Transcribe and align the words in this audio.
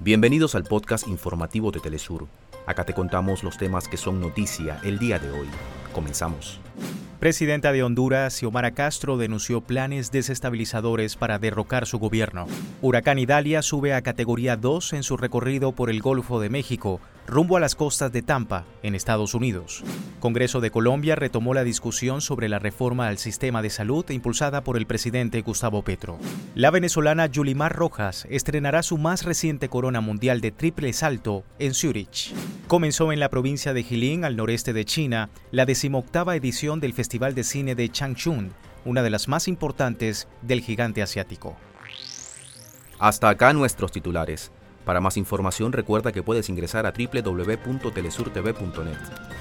Bienvenidos 0.00 0.54
al 0.54 0.64
podcast 0.64 1.06
informativo 1.08 1.70
de 1.70 1.80
Telesur. 1.80 2.26
Acá 2.66 2.84
te 2.84 2.92
contamos 2.92 3.44
los 3.44 3.56
temas 3.56 3.88
que 3.88 3.96
son 3.96 4.20
noticia 4.20 4.80
el 4.82 4.98
día 4.98 5.18
de 5.18 5.30
hoy. 5.30 5.46
Comenzamos. 5.92 6.60
Presidenta 7.20 7.72
de 7.72 7.82
Honduras, 7.82 8.34
Xiomara 8.34 8.72
Castro, 8.72 9.16
denunció 9.16 9.60
planes 9.60 10.10
desestabilizadores 10.10 11.16
para 11.16 11.38
derrocar 11.38 11.86
su 11.86 11.98
gobierno. 11.98 12.46
Huracán 12.82 13.18
Idalia 13.18 13.62
sube 13.62 13.94
a 13.94 14.02
categoría 14.02 14.56
2 14.56 14.94
en 14.94 15.02
su 15.04 15.16
recorrido 15.16 15.72
por 15.72 15.88
el 15.88 16.02
Golfo 16.02 16.40
de 16.40 16.50
México, 16.50 17.00
rumbo 17.26 17.56
a 17.56 17.60
las 17.60 17.74
costas 17.74 18.12
de 18.12 18.22
Tampa, 18.22 18.64
en 18.82 18.94
Estados 18.94 19.34
Unidos. 19.34 19.82
Congreso 20.20 20.60
de 20.60 20.70
Colombia 20.70 21.16
retomó 21.16 21.54
la 21.54 21.64
discusión 21.64 22.20
sobre 22.20 22.48
la 22.48 22.58
reforma 22.58 23.08
al 23.08 23.18
sistema 23.18 23.62
de 23.62 23.70
salud 23.70 24.08
impulsada 24.10 24.62
por 24.62 24.76
el 24.76 24.86
presidente 24.86 25.40
Gustavo 25.42 25.82
Petro. 25.82 26.18
La 26.54 26.70
venezolana 26.70 27.26
Yulimar 27.26 27.74
Rojas 27.74 28.26
estrenará 28.30 28.82
su 28.82 28.98
más 28.98 29.24
reciente 29.24 29.68
corona 29.68 30.00
mundial 30.00 30.40
de 30.40 30.50
triple 30.50 30.92
salto 30.92 31.44
en 31.58 31.74
Zurich. 31.74 32.32
Comenzó 32.68 33.12
en 33.12 33.20
la 33.20 33.30
provincia 33.30 33.72
de 33.72 33.82
Jilin, 33.82 34.24
al 34.24 34.36
noreste 34.36 34.72
de 34.72 34.84
China, 34.84 35.30
la 35.50 35.66
decimoctava 35.66 36.36
edición 36.36 36.80
del 36.80 36.92
Festival 36.92 37.34
de 37.34 37.44
Cine 37.44 37.74
de 37.74 37.88
Changchun, 37.88 38.52
una 38.84 39.02
de 39.02 39.10
las 39.10 39.28
más 39.28 39.48
importantes 39.48 40.28
del 40.42 40.60
gigante 40.60 41.02
asiático. 41.02 41.56
Hasta 42.98 43.28
acá 43.28 43.52
nuestros 43.52 43.92
titulares. 43.92 44.52
Para 44.84 45.00
más 45.00 45.16
información 45.16 45.72
recuerda 45.72 46.12
que 46.12 46.22
puedes 46.22 46.48
ingresar 46.48 46.86
a 46.86 46.92
www.telesurtv.net. 46.92 49.33